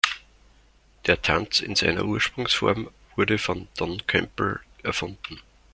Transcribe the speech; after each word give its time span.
Der 1.05 1.21
Tanz 1.21 1.59
in 1.59 1.75
seiner 1.75 2.05
Ursprungsform 2.05 2.89
wurde 3.15 3.37
von 3.37 3.67
Don 3.77 4.01
Campbell 4.07 4.59
erfunden. 4.81 5.39